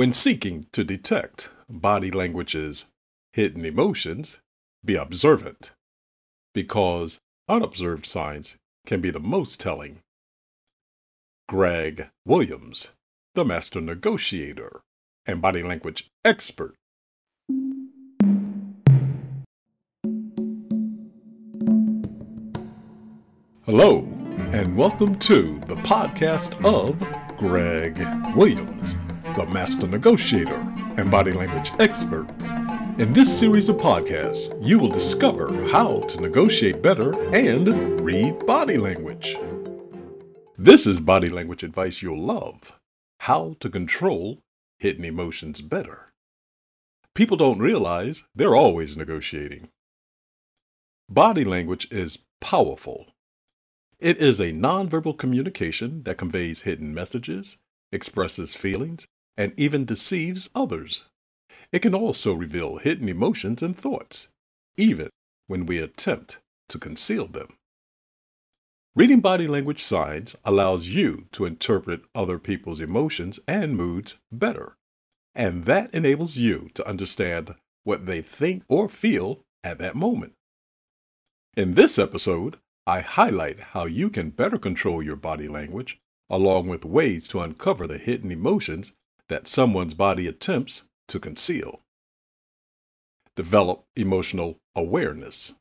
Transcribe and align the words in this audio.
When 0.00 0.14
seeking 0.14 0.66
to 0.72 0.82
detect 0.82 1.50
body 1.68 2.10
language's 2.10 2.86
hidden 3.34 3.66
emotions, 3.66 4.38
be 4.82 4.94
observant 4.94 5.72
because 6.54 7.18
unobserved 7.50 8.06
signs 8.06 8.56
can 8.86 9.02
be 9.02 9.10
the 9.10 9.20
most 9.20 9.60
telling. 9.60 9.98
Greg 11.50 12.08
Williams, 12.24 12.92
the 13.34 13.44
master 13.44 13.82
negotiator 13.82 14.80
and 15.26 15.42
body 15.42 15.62
language 15.62 16.08
expert. 16.24 16.74
Hello, 23.66 24.08
and 24.54 24.74
welcome 24.78 25.14
to 25.16 25.60
the 25.66 25.76
podcast 25.76 26.56
of 26.64 26.98
Greg 27.36 27.98
Williams, 28.34 28.96
the 29.36 29.46
master 29.46 29.86
negotiator 29.86 30.60
and 30.96 31.10
body 31.10 31.32
language 31.32 31.72
expert. 31.78 32.26
In 32.98 33.12
this 33.12 33.38
series 33.38 33.68
of 33.68 33.76
podcasts, 33.76 34.56
you 34.60 34.78
will 34.78 34.90
discover 34.90 35.66
how 35.68 36.00
to 36.00 36.20
negotiate 36.20 36.82
better 36.82 37.12
and 37.34 38.00
read 38.00 38.44
body 38.46 38.76
language. 38.76 39.36
This 40.58 40.86
is 40.86 41.00
body 41.00 41.28
language 41.28 41.62
advice 41.62 42.02
you'll 42.02 42.20
love 42.20 42.78
how 43.20 43.54
to 43.60 43.68
control 43.68 44.42
hidden 44.78 45.04
emotions 45.04 45.60
better. 45.60 46.08
People 47.14 47.36
don't 47.36 47.58
realize 47.58 48.24
they're 48.34 48.56
always 48.56 48.96
negotiating. 48.96 49.68
Body 51.08 51.44
language 51.44 51.86
is 51.90 52.26
powerful. 52.40 53.06
It 53.98 54.16
is 54.16 54.40
a 54.40 54.52
nonverbal 54.52 55.18
communication 55.18 56.02
that 56.04 56.16
conveys 56.16 56.62
hidden 56.62 56.94
messages, 56.94 57.58
expresses 57.92 58.54
feelings, 58.54 59.06
and 59.40 59.58
even 59.58 59.86
deceives 59.86 60.50
others. 60.54 61.04
It 61.72 61.80
can 61.80 61.94
also 61.94 62.34
reveal 62.34 62.76
hidden 62.76 63.08
emotions 63.08 63.62
and 63.62 63.74
thoughts, 63.74 64.28
even 64.76 65.08
when 65.46 65.64
we 65.64 65.78
attempt 65.78 66.40
to 66.68 66.78
conceal 66.78 67.26
them. 67.26 67.56
Reading 68.94 69.20
body 69.20 69.46
language 69.46 69.82
signs 69.82 70.36
allows 70.44 70.88
you 70.88 71.26
to 71.32 71.46
interpret 71.46 72.02
other 72.14 72.38
people's 72.38 72.82
emotions 72.82 73.40
and 73.48 73.78
moods 73.78 74.20
better, 74.30 74.76
and 75.34 75.64
that 75.64 75.94
enables 75.94 76.36
you 76.36 76.68
to 76.74 76.86
understand 76.86 77.54
what 77.82 78.04
they 78.04 78.20
think 78.20 78.62
or 78.68 78.90
feel 78.90 79.40
at 79.64 79.78
that 79.78 79.96
moment. 79.96 80.34
In 81.56 81.76
this 81.76 81.98
episode, 81.98 82.58
I 82.86 83.00
highlight 83.00 83.60
how 83.72 83.86
you 83.86 84.10
can 84.10 84.28
better 84.28 84.58
control 84.58 85.02
your 85.02 85.16
body 85.16 85.48
language, 85.48 85.98
along 86.28 86.68
with 86.68 86.84
ways 86.84 87.26
to 87.28 87.40
uncover 87.40 87.86
the 87.86 87.96
hidden 87.96 88.30
emotions 88.30 88.96
that 89.30 89.48
someone's 89.48 89.94
body 89.94 90.26
attempts 90.26 90.84
to 91.08 91.18
conceal. 91.18 91.80
Develop 93.36 93.84
emotional 93.96 94.58
awareness. 94.76 95.54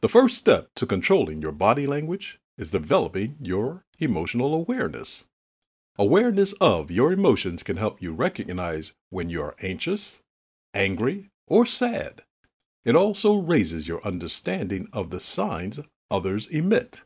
The 0.00 0.08
first 0.08 0.36
step 0.36 0.68
to 0.76 0.86
controlling 0.86 1.40
your 1.40 1.52
body 1.52 1.86
language 1.86 2.40
is 2.58 2.70
developing 2.70 3.36
your 3.40 3.84
emotional 3.98 4.54
awareness. 4.54 5.26
Awareness 5.96 6.54
of 6.54 6.90
your 6.90 7.12
emotions 7.12 7.62
can 7.62 7.76
help 7.76 8.02
you 8.02 8.12
recognize 8.12 8.92
when 9.10 9.28
you 9.28 9.42
are 9.42 9.54
anxious, 9.62 10.20
angry, 10.72 11.30
or 11.46 11.66
sad. 11.66 12.22
It 12.84 12.96
also 12.96 13.36
raises 13.36 13.88
your 13.88 14.04
understanding 14.06 14.88
of 14.92 15.10
the 15.10 15.20
signs 15.20 15.80
others 16.10 16.46
emit. 16.48 17.02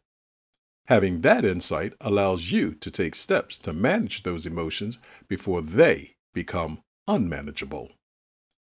Having 0.89 1.21
that 1.21 1.45
insight 1.45 1.93
allows 2.01 2.51
you 2.51 2.73
to 2.73 2.91
take 2.91 3.15
steps 3.15 3.59
to 3.59 3.75
manage 3.75 4.23
those 4.23 4.47
emotions 4.47 4.99
before 5.29 5.61
they 5.61 6.15
become 6.33 6.81
unmanageable. 7.07 7.93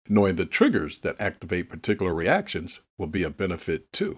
Knowing 0.07 0.35
the 0.35 0.47
triggers 0.47 1.01
that 1.01 1.21
activate 1.21 1.69
particular 1.69 2.11
reactions 2.11 2.81
will 2.97 3.05
be 3.05 3.21
a 3.21 3.29
benefit 3.29 3.93
too. 3.93 4.17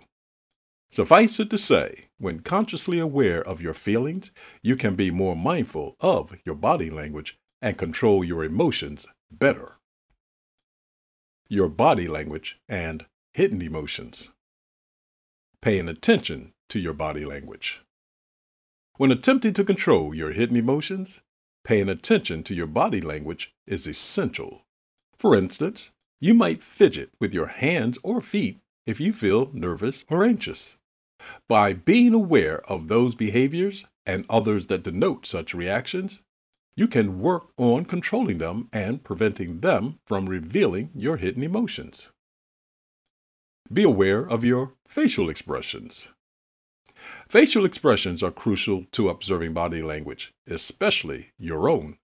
Suffice 0.90 1.38
it 1.42 1.50
to 1.50 1.58
say, 1.58 2.08
when 2.18 2.40
consciously 2.40 2.98
aware 2.98 3.46
of 3.46 3.60
your 3.60 3.74
feelings, 3.74 4.32
you 4.62 4.78
can 4.78 4.96
be 4.96 5.12
more 5.12 5.36
mindful 5.36 5.98
of 6.00 6.34
your 6.46 6.56
body 6.56 6.90
language 6.90 7.38
and 7.62 7.78
control 7.78 8.24
your 8.24 8.46
emotions 8.46 9.06
better. 9.30 9.80
Your 11.50 11.68
body 11.68 12.08
language 12.08 12.58
and 12.70 13.06
hidden 13.34 13.62
emotions. 13.62 14.32
Paying 15.62 15.90
attention 15.90 16.54
to 16.70 16.80
your 16.80 16.94
body 16.94 17.24
language. 17.24 17.84
When 18.98 19.12
attempting 19.12 19.54
to 19.54 19.64
control 19.64 20.12
your 20.12 20.32
hidden 20.32 20.58
emotions, 20.58 21.22
paying 21.64 21.88
attention 21.88 22.42
to 22.46 22.56
your 22.56 22.66
body 22.66 23.00
language 23.00 23.54
is 23.68 23.86
essential. 23.86 24.64
For 25.16 25.36
instance, 25.36 25.92
you 26.20 26.34
might 26.34 26.64
fidget 26.64 27.12
with 27.20 27.32
your 27.32 27.46
hands 27.46 28.00
or 28.02 28.22
feet 28.22 28.60
if 28.88 29.00
you 29.00 29.14
feel 29.14 29.52
nervous 29.54 30.04
or 30.10 30.24
anxious. 30.24 30.80
By 31.48 31.74
being 31.74 32.16
aware 32.16 32.62
of 32.66 32.88
those 32.88 33.14
behaviors 33.14 33.86
and 34.04 34.26
others 34.32 34.66
that 34.66 34.82
denote 34.82 35.28
such 35.28 35.54
reactions, 35.54 36.24
you 36.76 36.88
can 36.88 37.20
work 37.20 37.50
on 37.58 37.86
controlling 37.86 38.40
them 38.40 38.68
and 38.74 39.04
preventing 39.04 39.60
them 39.60 40.00
from 40.08 40.26
revealing 40.26 40.90
your 40.96 41.18
hidden 41.18 41.44
emotions. 41.44 42.12
Be 43.72 43.84
aware 43.84 44.28
of 44.28 44.44
your 44.44 44.74
facial 44.86 45.30
expressions. 45.30 46.12
Facial 47.30 47.64
expressions 47.64 48.22
are 48.22 48.32
crucial 48.32 48.86
to 48.92 49.08
observing 49.08 49.54
body 49.54 49.82
language, 49.82 50.34
especially 50.48 51.32
your 51.38 51.70
own. 51.70 51.98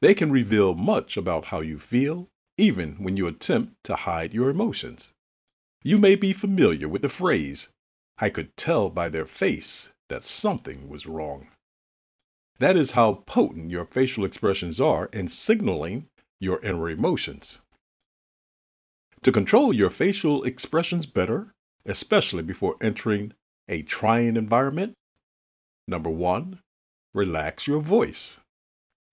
They 0.00 0.12
can 0.12 0.30
reveal 0.30 0.74
much 0.74 1.16
about 1.16 1.46
how 1.46 1.60
you 1.60 1.78
feel, 1.78 2.28
even 2.58 2.96
when 3.02 3.16
you 3.16 3.26
attempt 3.26 3.74
to 3.84 3.96
hide 3.96 4.34
your 4.34 4.50
emotions. 4.50 5.12
You 5.82 5.98
may 5.98 6.14
be 6.14 6.32
familiar 6.34 6.88
with 6.88 7.02
the 7.02 7.08
phrase, 7.08 7.68
I 8.18 8.28
could 8.28 8.56
tell 8.56 8.90
by 8.90 9.08
their 9.08 9.26
face 9.26 9.92
that 10.08 10.24
something 10.24 10.88
was 10.88 11.06
wrong. 11.06 11.48
That 12.58 12.76
is 12.76 12.90
how 12.90 13.22
potent 13.26 13.70
your 13.70 13.86
facial 13.86 14.24
expressions 14.24 14.80
are 14.80 15.06
in 15.12 15.28
signaling 15.28 16.08
your 16.40 16.60
inner 16.62 16.90
emotions. 16.90 17.62
To 19.22 19.32
control 19.32 19.72
your 19.72 19.90
facial 19.90 20.44
expressions 20.44 21.04
better, 21.06 21.52
especially 21.84 22.42
before 22.42 22.76
entering 22.80 23.32
a 23.68 23.82
trying 23.82 24.36
environment, 24.36 24.94
number 25.88 26.10
one, 26.10 26.60
relax 27.14 27.66
your 27.66 27.80
voice. 27.80 28.38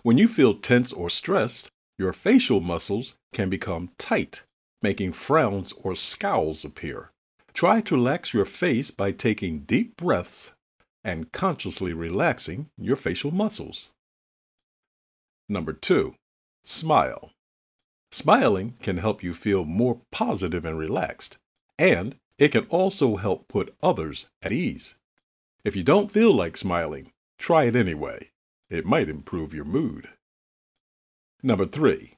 When 0.04 0.18
you 0.18 0.28
feel 0.28 0.54
tense 0.54 0.94
or 0.94 1.10
stressed, 1.10 1.70
your 1.98 2.14
facial 2.14 2.62
muscles 2.62 3.16
can 3.34 3.50
become 3.50 3.90
tight, 3.98 4.44
making 4.82 5.14
frowns 5.14 5.74
or 5.82 5.96
scowls 5.96 6.64
appear. 6.64 7.12
Try 7.54 7.82
to 7.82 7.96
relax 7.96 8.34
your 8.34 8.46
face 8.46 8.92
by 8.92 9.12
taking 9.12 9.62
deep 9.62 9.96
breaths 9.96 10.54
and 11.04 11.32
consciously 11.32 11.94
relaxing 11.94 12.68
your 12.78 12.96
facial 12.96 13.32
muscles. 13.32 13.92
Number 15.48 15.74
two, 15.74 16.16
smile. 16.64 17.32
Smiling 18.16 18.76
can 18.82 18.96
help 18.96 19.24
you 19.24 19.34
feel 19.34 19.66
more 19.66 20.00
positive 20.10 20.64
and 20.64 20.80
relaxed, 20.80 21.38
and 21.78 22.16
it 22.38 22.54
can 22.54 22.66
also 22.68 23.18
help 23.18 23.50
put 23.50 23.76
others 23.84 24.30
at 24.42 24.54
ease. 24.54 24.96
If 25.66 25.76
you 25.76 25.84
don't 25.84 26.10
feel 26.10 26.34
like 26.34 26.56
smiling, 26.56 27.12
try 27.38 27.66
it 27.66 27.76
anyway. 27.76 28.32
It 28.70 28.86
might 28.86 29.10
improve 29.10 29.54
your 29.54 29.66
mood. 29.66 30.12
Number 31.44 31.66
three, 31.66 32.14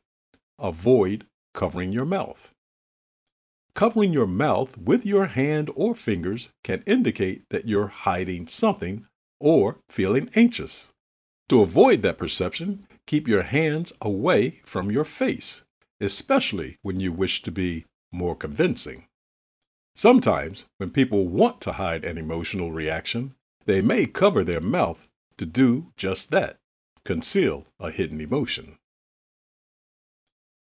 avoid 0.59 1.25
covering 1.55 1.91
your 1.91 2.05
mouth. 2.05 2.53
Covering 3.73 4.13
your 4.13 4.27
mouth 4.27 4.77
with 4.77 5.03
your 5.03 5.25
hand 5.25 5.71
or 5.73 5.95
fingers 5.95 6.51
can 6.63 6.83
indicate 6.85 7.49
that 7.49 7.67
you're 7.67 7.87
hiding 7.87 8.45
something 8.45 9.07
or 9.39 9.79
feeling 9.89 10.29
anxious. 10.35 10.91
To 11.49 11.63
avoid 11.63 12.03
that 12.03 12.19
perception, 12.19 12.85
keep 13.07 13.27
your 13.27 13.41
hands 13.41 13.93
away 13.99 14.61
from 14.63 14.91
your 14.91 15.03
face, 15.03 15.63
especially 15.99 16.77
when 16.81 16.99
you 16.99 17.11
wish 17.11 17.41
to 17.41 17.51
be 17.51 17.85
more 18.11 18.35
convincing. 18.35 19.07
Sometimes, 19.95 20.65
when 20.77 20.91
people 20.91 21.27
want 21.27 21.59
to 21.61 21.73
hide 21.73 22.05
an 22.05 22.17
emotional 22.17 22.71
reaction, 22.71 23.33
they 23.65 23.81
may 23.81 24.05
cover 24.05 24.43
their 24.43 24.61
mouth 24.61 25.07
to 25.37 25.45
do 25.45 25.91
just 25.97 26.29
that, 26.31 26.57
conceal 27.03 27.65
a 27.79 27.91
hidden 27.91 28.21
emotion. 28.21 28.77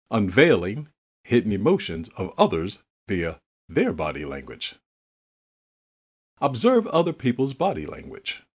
Unveiling 0.09 0.87
hidden 1.23 1.51
emotions 1.51 2.09
of 2.15 2.33
others 2.37 2.83
via 3.07 3.39
their 3.67 3.91
body 3.91 4.23
language. 4.23 4.75
Observe 6.39 6.87
other 6.87 7.11
people's 7.11 7.53
body 7.53 7.85
language. 7.85 8.46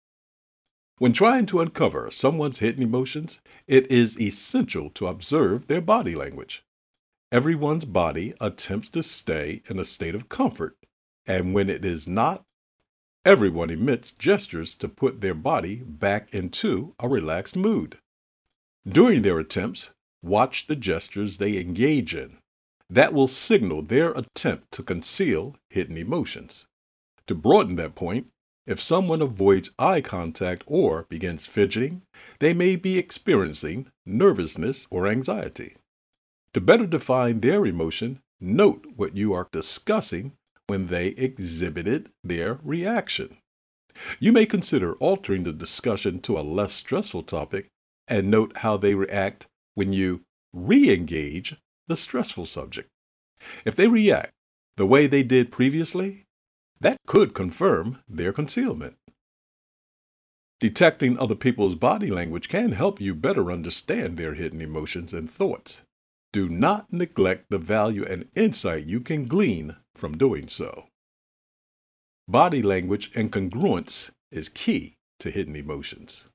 When 1.01 1.13
trying 1.13 1.47
to 1.47 1.61
uncover 1.61 2.11
someone's 2.11 2.59
hidden 2.59 2.83
emotions, 2.83 3.41
it 3.65 3.91
is 3.91 4.21
essential 4.21 4.91
to 4.91 5.07
observe 5.07 5.65
their 5.65 5.81
body 5.81 6.13
language. 6.13 6.63
Everyone's 7.31 7.85
body 7.85 8.35
attempts 8.39 8.87
to 8.91 9.01
stay 9.01 9.63
in 9.67 9.79
a 9.79 9.83
state 9.83 10.13
of 10.13 10.29
comfort, 10.29 10.77
and 11.25 11.55
when 11.55 11.71
it 11.71 11.83
is 11.83 12.07
not, 12.07 12.43
everyone 13.25 13.71
emits 13.71 14.11
gestures 14.11 14.75
to 14.75 14.87
put 14.87 15.21
their 15.21 15.33
body 15.33 15.77
back 15.77 16.31
into 16.35 16.93
a 16.99 17.09
relaxed 17.09 17.55
mood. 17.55 17.97
During 18.87 19.23
their 19.23 19.39
attempts, 19.39 19.95
watch 20.21 20.67
the 20.67 20.75
gestures 20.75 21.39
they 21.39 21.57
engage 21.57 22.13
in. 22.13 22.37
That 22.87 23.11
will 23.11 23.27
signal 23.27 23.81
their 23.81 24.11
attempt 24.11 24.71
to 24.73 24.83
conceal 24.83 25.55
hidden 25.67 25.97
emotions. 25.97 26.67
To 27.25 27.33
broaden 27.33 27.75
that 27.77 27.95
point, 27.95 28.27
if 28.67 28.81
someone 28.81 29.21
avoids 29.21 29.71
eye 29.79 30.01
contact 30.01 30.63
or 30.67 31.05
begins 31.09 31.45
fidgeting, 31.45 32.03
they 32.39 32.53
may 32.53 32.75
be 32.75 32.97
experiencing 32.97 33.87
nervousness 34.05 34.87
or 34.89 35.07
anxiety. 35.07 35.75
To 36.53 36.61
better 36.61 36.85
define 36.85 37.39
their 37.39 37.65
emotion, 37.65 38.19
note 38.39 38.85
what 38.95 39.15
you 39.17 39.33
are 39.33 39.47
discussing 39.51 40.33
when 40.67 40.87
they 40.87 41.07
exhibited 41.09 42.11
their 42.23 42.59
reaction. 42.63 43.37
You 44.19 44.31
may 44.31 44.45
consider 44.45 44.93
altering 44.95 45.43
the 45.43 45.53
discussion 45.53 46.19
to 46.21 46.39
a 46.39 46.41
less 46.41 46.73
stressful 46.73 47.23
topic 47.23 47.67
and 48.07 48.29
note 48.29 48.57
how 48.57 48.77
they 48.77 48.95
react 48.95 49.47
when 49.75 49.93
you 49.93 50.21
re 50.53 50.93
engage 50.93 51.55
the 51.87 51.97
stressful 51.97 52.45
subject. 52.45 52.89
If 53.65 53.75
they 53.75 53.87
react 53.87 54.31
the 54.77 54.85
way 54.85 55.07
they 55.07 55.23
did 55.23 55.51
previously, 55.51 56.25
that 56.81 56.97
could 57.07 57.33
confirm 57.33 57.99
their 58.09 58.33
concealment. 58.33 58.95
Detecting 60.59 61.17
other 61.17 61.35
people's 61.35 61.75
body 61.75 62.11
language 62.11 62.49
can 62.49 62.73
help 62.73 62.99
you 62.99 63.15
better 63.15 63.51
understand 63.51 64.17
their 64.17 64.33
hidden 64.33 64.61
emotions 64.61 65.13
and 65.13 65.31
thoughts. 65.31 65.83
Do 66.33 66.49
not 66.49 66.91
neglect 66.93 67.45
the 67.49 67.57
value 67.57 68.05
and 68.05 68.27
insight 68.35 68.85
you 68.85 68.99
can 68.99 69.25
glean 69.25 69.75
from 69.95 70.17
doing 70.17 70.47
so. 70.47 70.85
Body 72.27 72.61
language 72.61 73.11
incongruence 73.13 74.11
is 74.31 74.49
key 74.49 74.95
to 75.19 75.31
hidden 75.31 75.55
emotions. 75.55 76.29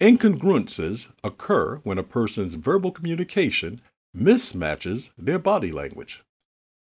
Incongruences 0.00 1.12
occur 1.24 1.76
when 1.84 1.98
a 1.98 2.02
person's 2.02 2.54
verbal 2.54 2.90
communication 2.90 3.80
mismatches 4.16 5.12
their 5.16 5.38
body 5.38 5.72
language. 5.72 6.22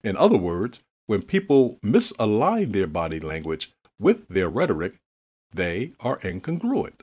In 0.02 0.16
other 0.16 0.38
words, 0.38 0.80
when 1.06 1.22
people 1.22 1.78
misalign 1.84 2.72
their 2.72 2.86
body 2.86 3.20
language 3.20 3.72
with 3.98 4.28
their 4.28 4.48
rhetoric, 4.48 4.98
they 5.52 5.92
are 6.00 6.18
incongruent. 6.20 7.02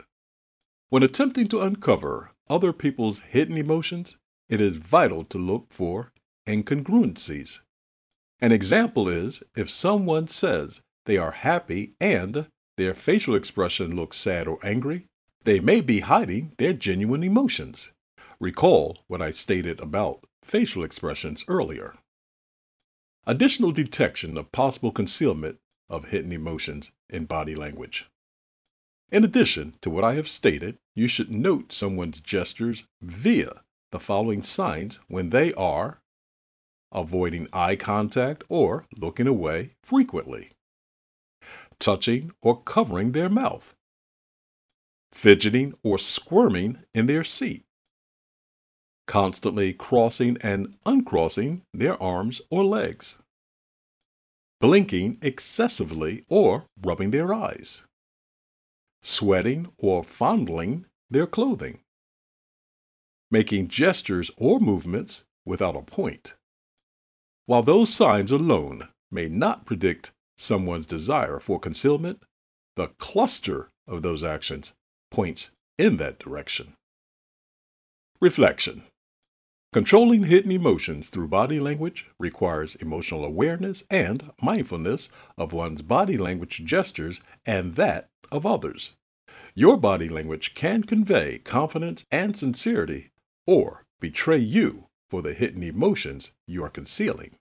When 0.89 1.03
attempting 1.03 1.47
to 1.47 1.61
uncover 1.61 2.31
other 2.49 2.73
people's 2.73 3.19
hidden 3.19 3.57
emotions, 3.57 4.17
it 4.49 4.61
is 4.61 4.77
vital 4.77 5.23
to 5.25 5.37
look 5.37 5.67
for 5.71 6.11
incongruencies. 6.47 7.61
An 8.39 8.51
example 8.51 9.07
is 9.07 9.41
if 9.55 9.69
someone 9.69 10.27
says 10.27 10.81
they 11.05 11.17
are 11.17 11.31
happy 11.31 11.95
and 11.99 12.47
their 12.77 12.93
facial 12.93 13.35
expression 13.35 13.95
looks 13.95 14.17
sad 14.17 14.47
or 14.47 14.59
angry, 14.63 15.07
they 15.45 15.59
may 15.59 15.81
be 15.81 16.01
hiding 16.01 16.53
their 16.57 16.73
genuine 16.73 17.23
emotions. 17.23 17.91
Recall 18.39 18.99
what 19.07 19.21
I 19.21 19.31
stated 19.31 19.79
about 19.79 20.25
facial 20.43 20.83
expressions 20.83 21.45
earlier. 21.47 21.93
Additional 23.25 23.71
detection 23.71 24.37
of 24.37 24.51
possible 24.51 24.91
concealment 24.91 25.59
of 25.89 26.09
hidden 26.09 26.33
emotions 26.33 26.91
in 27.09 27.23
body 27.23 27.55
language. 27.55 28.09
In 29.11 29.23
addition 29.23 29.75
to 29.81 29.89
what 29.89 30.03
I 30.03 30.15
have 30.15 30.27
stated, 30.27 30.77
you 30.93 31.07
should 31.07 31.31
note 31.31 31.71
someone's 31.71 32.19
gestures 32.19 32.83
via 33.01 33.61
the 33.91 33.99
following 33.99 34.41
signs 34.41 34.99
when 35.07 35.29
they 35.29 35.53
are 35.53 36.01
avoiding 36.91 37.47
eye 37.53 37.75
contact 37.75 38.43
or 38.49 38.87
looking 38.97 39.27
away 39.27 39.75
frequently, 39.81 40.51
touching 41.79 42.31
or 42.41 42.61
covering 42.61 43.13
their 43.13 43.29
mouth, 43.29 43.73
fidgeting 45.13 45.73
or 45.81 45.97
squirming 45.97 46.79
in 46.93 47.05
their 47.05 47.23
seat, 47.23 47.63
constantly 49.07 49.73
crossing 49.73 50.37
and 50.41 50.75
uncrossing 50.85 51.61
their 51.73 52.01
arms 52.01 52.41
or 52.49 52.63
legs, 52.63 53.17
blinking 54.61 55.17
excessively 55.21 56.23
or 56.29 56.65
rubbing 56.81 57.11
their 57.11 57.33
eyes, 57.33 57.83
sweating 59.01 59.67
or 59.77 60.03
fondling 60.03 60.85
their 61.09 61.27
clothing, 61.27 61.79
making 63.29 63.67
gestures 63.67 64.31
or 64.37 64.59
movements 64.59 65.25
without 65.45 65.75
a 65.75 65.81
point. 65.81 66.35
While 67.45 67.63
those 67.63 67.93
signs 67.93 68.31
alone 68.31 68.87
may 69.11 69.27
not 69.27 69.65
predict 69.65 70.11
someone's 70.37 70.85
desire 70.85 71.39
for 71.39 71.59
concealment, 71.59 72.23
the 72.75 72.87
cluster 72.97 73.69
of 73.87 74.01
those 74.01 74.23
actions 74.23 74.73
points 75.11 75.51
in 75.77 75.97
that 75.97 76.19
direction. 76.19 76.73
Reflection 78.21 78.83
Controlling 79.73 80.25
hidden 80.25 80.51
emotions 80.51 81.09
through 81.09 81.29
body 81.29 81.59
language 81.59 82.05
requires 82.19 82.75
emotional 82.75 83.25
awareness 83.25 83.83
and 83.89 84.29
mindfulness 84.39 85.09
of 85.35 85.51
one's 85.51 85.81
body 85.81 86.15
language 86.15 86.63
gestures 86.63 87.21
and 87.43 87.73
that 87.73 88.07
of 88.31 88.45
others. 88.45 88.93
Your 89.55 89.75
body 89.77 90.07
language 90.07 90.53
can 90.53 90.83
convey 90.83 91.39
confidence 91.39 92.05
and 92.11 92.37
sincerity 92.37 93.09
or 93.47 93.83
betray 93.99 94.37
you 94.37 94.89
for 95.09 95.23
the 95.23 95.33
hidden 95.33 95.63
emotions 95.63 96.33
you 96.47 96.63
are 96.63 96.69
concealing. 96.69 97.31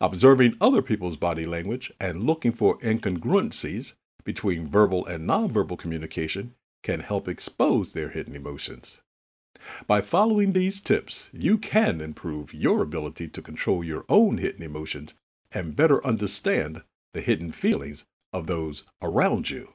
Observing 0.00 0.56
other 0.58 0.80
people's 0.80 1.18
body 1.18 1.44
language 1.44 1.92
and 2.00 2.24
looking 2.24 2.52
for 2.52 2.78
incongruencies 2.78 3.92
between 4.24 4.66
verbal 4.66 5.04
and 5.04 5.28
nonverbal 5.28 5.76
communication 5.76 6.54
can 6.82 7.00
help 7.00 7.28
expose 7.28 7.92
their 7.92 8.08
hidden 8.08 8.34
emotions. 8.34 9.02
By 9.86 10.00
following 10.00 10.52
these 10.52 10.80
tips, 10.80 11.30
you 11.32 11.58
can 11.58 12.00
improve 12.00 12.54
your 12.54 12.82
ability 12.82 13.28
to 13.28 13.42
control 13.42 13.84
your 13.84 14.04
own 14.08 14.38
hidden 14.38 14.62
emotions 14.62 15.14
and 15.52 15.76
better 15.76 16.04
understand 16.06 16.82
the 17.14 17.20
hidden 17.20 17.52
feelings 17.52 18.04
of 18.32 18.46
those 18.46 18.84
around 19.00 19.50
you. 19.50 19.74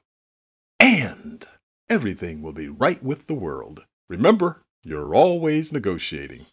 And 0.80 1.48
everything 1.89 2.42
will 2.42 2.54
be 2.54 2.68
right 2.68 3.01
with 3.04 3.27
the 3.27 3.34
world. 3.34 3.86
Remember, 4.10 4.62
you're 4.84 5.15
always 5.15 5.72
negotiating. 5.72 6.46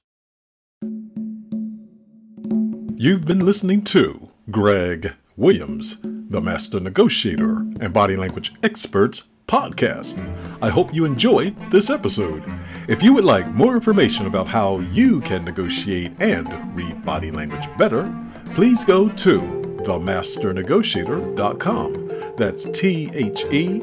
You've 2.96 3.24
been 3.24 3.44
listening 3.44 3.84
to 3.84 4.28
Greg 4.50 5.14
Williams, 5.36 6.00
the 6.02 6.40
Master 6.40 6.80
Negotiator 6.80 7.58
and 7.80 7.92
Body 7.92 8.16
Language 8.16 8.52
Experts 8.62 9.24
podcast. 9.48 10.22
I 10.62 10.68
hope 10.68 10.94
you 10.94 11.04
enjoyed 11.04 11.56
this 11.72 11.90
episode. 11.90 12.44
If 12.88 13.02
you 13.02 13.12
would 13.14 13.24
like 13.24 13.48
more 13.48 13.74
information 13.74 14.26
about 14.26 14.46
how 14.46 14.78
you 14.78 15.20
can 15.22 15.44
negotiate 15.44 16.12
and 16.20 16.76
read 16.76 17.04
body 17.04 17.32
language 17.32 17.68
better, 17.76 18.08
please 18.54 18.84
go 18.84 19.08
to 19.08 19.40
themasternegotiator.com. 19.84 22.36
That's 22.36 22.64
T 22.66 23.10
H 23.14 23.44
E 23.50 23.80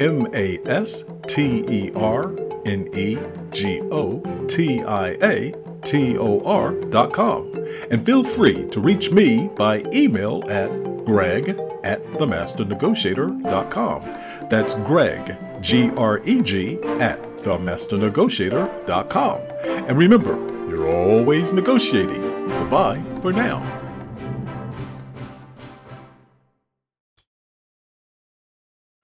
M 0.00 0.26
A 0.34 0.58
S 0.66 1.04
T 1.26 1.62
E 1.68 1.92
R 1.94 2.34
N 2.64 2.88
E 2.94 3.18
G 3.50 3.82
O 3.90 4.22
T 4.46 4.82
I 4.82 5.10
A 5.22 5.52
T 5.82 6.16
O 6.18 6.40
R.com. 6.44 7.52
And 7.90 8.06
feel 8.06 8.22
free 8.24 8.66
to 8.70 8.80
reach 8.80 9.10
me 9.10 9.50
by 9.56 9.82
email 9.92 10.42
at 10.48 10.70
greg 11.04 11.50
at 11.84 12.02
themasternegotiator.com. 12.12 14.02
That's 14.48 14.74
Greg, 14.74 15.36
G 15.60 15.90
R 15.96 16.20
E 16.24 16.42
G, 16.42 16.78
at 17.00 17.20
themasternegotiator.com. 17.38 19.40
And 19.88 19.98
remember, 19.98 20.36
you're 20.68 20.88
always 20.88 21.52
negotiating. 21.52 22.22
Goodbye 22.46 23.02
for 23.22 23.32
now. 23.32 23.64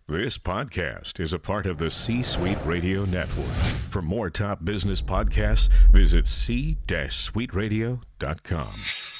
This 0.06 0.36
podcast 0.38 1.18
is 1.18 1.32
a 1.32 1.38
part 1.38 1.64
of 1.66 1.78
the 1.78 1.90
C 1.90 2.22
Suite 2.22 2.58
Radio 2.64 3.04
Network. 3.04 3.52
For 3.90 4.00
more 4.00 4.30
top 4.30 4.64
business 4.64 5.02
podcasts, 5.02 5.68
visit 5.90 6.28
c-suiteradio.com. 6.28 9.13